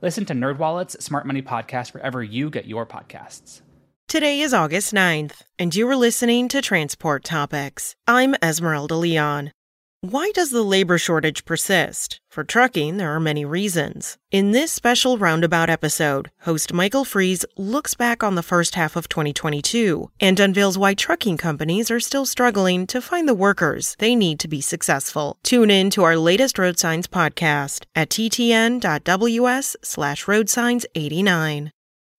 Listen 0.00 0.24
to 0.26 0.34
NerdWallet's 0.34 1.04
Smart 1.04 1.26
Money 1.26 1.42
Podcast 1.42 1.92
wherever 1.92 2.22
you 2.22 2.50
get 2.50 2.66
your 2.66 2.86
podcasts. 2.86 3.62
Today 4.06 4.40
is 4.40 4.54
August 4.54 4.94
9th, 4.94 5.42
and 5.58 5.74
you 5.74 5.88
are 5.88 5.96
listening 5.96 6.48
to 6.48 6.62
Transport 6.62 7.24
Topics. 7.24 7.94
I'm 8.06 8.36
Esmeralda 8.40 8.94
Leon. 8.94 9.50
Why 10.00 10.30
does 10.32 10.50
the 10.50 10.62
labor 10.62 10.96
shortage 10.96 11.44
persist? 11.44 12.20
For 12.30 12.44
trucking, 12.44 12.98
there 12.98 13.12
are 13.12 13.18
many 13.18 13.44
reasons. 13.44 14.16
In 14.30 14.52
this 14.52 14.70
special 14.70 15.18
roundabout 15.18 15.68
episode, 15.68 16.30
host 16.42 16.72
Michael 16.72 17.04
Freeze 17.04 17.44
looks 17.56 17.94
back 17.94 18.22
on 18.22 18.36
the 18.36 18.44
first 18.44 18.76
half 18.76 18.94
of 18.94 19.08
2022 19.08 20.08
and 20.20 20.38
unveils 20.38 20.78
why 20.78 20.94
trucking 20.94 21.36
companies 21.36 21.90
are 21.90 21.98
still 21.98 22.24
struggling 22.24 22.86
to 22.86 23.02
find 23.02 23.28
the 23.28 23.34
workers 23.34 23.96
they 23.98 24.14
need 24.14 24.38
to 24.38 24.46
be 24.46 24.60
successful. 24.60 25.36
Tune 25.42 25.68
in 25.68 25.90
to 25.90 26.04
our 26.04 26.16
latest 26.16 26.60
Road 26.60 26.78
Signs 26.78 27.08
podcast 27.08 27.84
at 27.96 28.08
ttn.ws 28.08 29.76
slash 29.82 30.26
roadsigns89. 30.26 31.72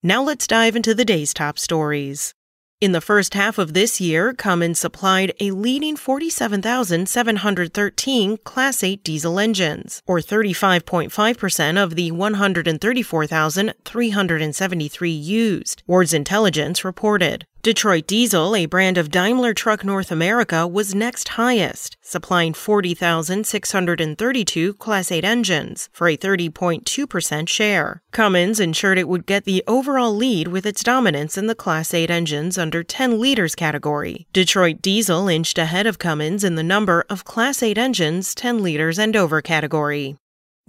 Now 0.03 0.21
let's 0.21 0.47
dive 0.47 0.75
into 0.75 0.93
the 0.93 1.05
day's 1.05 1.33
top 1.33 1.57
stories. 1.57 2.35
In 2.81 2.93
the 2.93 3.01
first 3.01 3.33
half 3.33 3.57
of 3.57 3.73
this 3.73 3.99
year, 3.99 4.33
Cummins 4.33 4.79
supplied 4.79 5.33
a 5.41 5.51
leading 5.51 5.97
47,713 5.97 8.37
Class 8.37 8.83
8 8.85 9.03
diesel 9.03 9.37
engines, 9.37 10.01
or 10.07 10.19
35.5% 10.19 11.83
of 11.83 11.95
the 11.95 12.09
134,373 12.11 15.11
used, 15.11 15.83
Wards 15.87 16.13
Intelligence 16.13 16.85
reported. 16.85 17.45
Detroit 17.61 18.07
Diesel, 18.07 18.55
a 18.55 18.67
brand 18.67 18.97
of 18.97 19.11
Daimler 19.11 19.53
Truck 19.53 19.83
North 19.83 20.13
America, 20.13 20.65
was 20.65 20.95
next 20.95 21.27
highest, 21.29 21.97
supplying 22.01 22.53
40,632 22.53 24.73
Class 24.75 25.11
8 25.11 25.25
engines 25.25 25.89
for 25.91 26.07
a 26.07 26.15
30.2% 26.15 27.49
share. 27.49 28.01
Cummins 28.13 28.61
ensured 28.61 28.97
it 28.97 29.09
would 29.09 29.25
get 29.25 29.43
the 29.43 29.61
overall 29.67 30.15
lead 30.15 30.47
with 30.47 30.65
its 30.65 30.83
dominance 30.83 31.37
in 31.37 31.47
the 31.47 31.55
Class 31.55 31.93
8 31.93 32.09
engines 32.09 32.57
under 32.57 32.81
10 32.81 33.19
liters 33.19 33.55
category. 33.55 34.25
Detroit 34.31 34.81
Diesel 34.81 35.27
inched 35.27 35.57
ahead 35.57 35.85
of 35.85 35.99
Cummins 35.99 36.45
in 36.45 36.55
the 36.55 36.63
number 36.63 37.03
of 37.09 37.25
Class 37.25 37.61
8 37.61 37.77
engines 37.77 38.33
10 38.35 38.63
liters 38.63 38.97
and 38.97 39.17
over 39.17 39.41
category. 39.41 40.15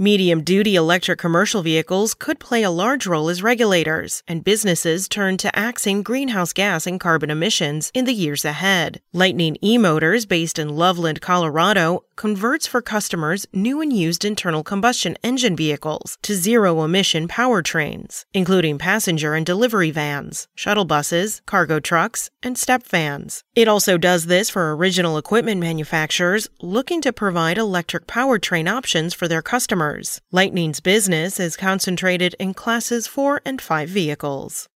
Medium 0.03 0.43
duty 0.43 0.77
electric 0.77 1.19
commercial 1.19 1.61
vehicles 1.61 2.15
could 2.15 2.41
play 2.41 2.63
a 2.63 2.71
large 2.71 3.07
role 3.07 3.29
as 3.29 3.43
regulators, 3.43 4.23
and 4.27 4.43
businesses 4.43 5.07
turn 5.07 5.37
to 5.37 5.55
axing 5.55 6.03
greenhouse 6.03 6.55
gas 6.55 6.87
and 6.87 6.99
carbon 6.99 7.29
emissions 7.29 7.91
in 7.93 8.07
the 8.07 8.15
years 8.15 8.43
ahead. 8.43 9.03
Lightning 9.13 9.59
e 9.63 9.77
Motors, 9.77 10.25
based 10.25 10.59
in 10.59 10.71
Loveland, 10.71 11.21
Colorado, 11.21 12.03
converts 12.17 12.67
for 12.67 12.81
customers 12.81 13.47
new 13.53 13.83
and 13.83 13.93
used 13.93 14.25
internal 14.25 14.63
combustion 14.63 15.19
engine 15.23 15.55
vehicles 15.55 16.17
to 16.23 16.35
zero 16.35 16.83
emission 16.83 17.29
powertrains, 17.29 18.25
including 18.33 18.79
passenger 18.79 19.35
and 19.35 19.45
delivery 19.45 19.91
vans, 19.91 20.49
shuttle 20.55 20.87
buses, 20.87 21.43
cargo 21.45 21.79
trucks, 21.79 22.31
and 22.43 22.57
step 22.57 22.85
vans. 22.85 23.45
It 23.55 23.69
also 23.69 23.99
does 23.99 24.27
this 24.27 24.49
for 24.49 24.75
original 24.75 25.19
equipment 25.19 25.61
manufacturers 25.61 26.49
looking 26.63 27.03
to 27.03 27.13
provide 27.13 27.59
electric 27.59 28.07
powertrain 28.07 28.67
options 28.67 29.13
for 29.13 29.29
their 29.29 29.43
customers 29.43 29.90
Lightning's 30.33 30.81
business 30.81 31.39
is 31.39 31.57
concentrated 31.57 32.35
in 32.39 32.55
classes 32.55 33.07
4 33.07 33.43
and 33.45 33.61
5 33.61 33.89
vehicles. 33.89 34.70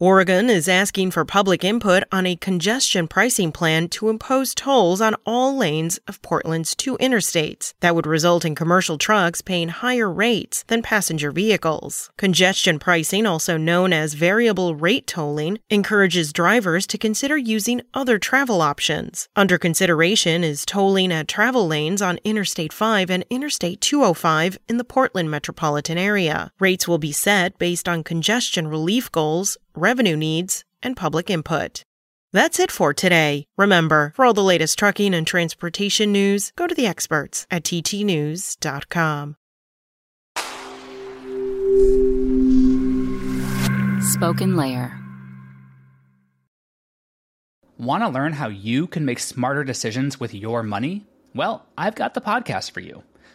Oregon 0.00 0.48
is 0.48 0.68
asking 0.68 1.10
for 1.10 1.24
public 1.24 1.64
input 1.64 2.04
on 2.12 2.24
a 2.24 2.36
congestion 2.36 3.08
pricing 3.08 3.50
plan 3.50 3.88
to 3.88 4.08
impose 4.08 4.54
tolls 4.54 5.00
on 5.00 5.16
all 5.26 5.56
lanes 5.56 5.98
of 6.06 6.22
Portland's 6.22 6.76
two 6.76 6.96
interstates 6.98 7.74
that 7.80 7.96
would 7.96 8.06
result 8.06 8.44
in 8.44 8.54
commercial 8.54 8.96
trucks 8.96 9.42
paying 9.42 9.70
higher 9.70 10.08
rates 10.08 10.62
than 10.68 10.82
passenger 10.82 11.32
vehicles. 11.32 12.10
Congestion 12.16 12.78
pricing, 12.78 13.26
also 13.26 13.56
known 13.56 13.92
as 13.92 14.14
variable 14.14 14.76
rate 14.76 15.08
tolling, 15.08 15.58
encourages 15.68 16.32
drivers 16.32 16.86
to 16.86 16.96
consider 16.96 17.36
using 17.36 17.82
other 17.92 18.20
travel 18.20 18.62
options. 18.62 19.28
Under 19.34 19.58
consideration 19.58 20.44
is 20.44 20.64
tolling 20.64 21.10
at 21.10 21.26
travel 21.26 21.66
lanes 21.66 22.00
on 22.00 22.20
Interstate 22.22 22.72
5 22.72 23.10
and 23.10 23.24
Interstate 23.30 23.80
205 23.80 24.58
in 24.68 24.76
the 24.76 24.84
Portland 24.84 25.28
metropolitan 25.28 25.98
area. 25.98 26.52
Rates 26.60 26.86
will 26.86 26.98
be 26.98 27.10
set 27.10 27.58
based 27.58 27.88
on 27.88 28.04
congestion 28.04 28.68
relief 28.68 29.10
goals 29.10 29.58
revenue 29.78 30.16
needs, 30.16 30.64
and 30.82 30.96
public 30.96 31.30
input. 31.30 31.82
That's 32.32 32.60
it 32.60 32.70
for 32.70 32.92
today. 32.92 33.46
Remember, 33.56 34.12
for 34.14 34.24
all 34.24 34.34
the 34.34 34.42
latest 34.42 34.78
trucking 34.78 35.14
and 35.14 35.26
transportation 35.26 36.12
news, 36.12 36.52
go 36.56 36.66
to 36.66 36.74
the 36.74 36.86
experts 36.86 37.46
at 37.50 37.64
ttnews.com. 37.64 39.36
Spoken 44.00 44.56
Layer. 44.56 44.98
Want 47.78 48.02
to 48.02 48.08
learn 48.08 48.32
how 48.32 48.48
you 48.48 48.86
can 48.86 49.04
make 49.04 49.20
smarter 49.20 49.64
decisions 49.64 50.18
with 50.18 50.34
your 50.34 50.62
money? 50.62 51.06
Well, 51.34 51.64
I've 51.78 51.94
got 51.94 52.14
the 52.14 52.20
podcast 52.20 52.72
for 52.72 52.80
you. 52.80 53.04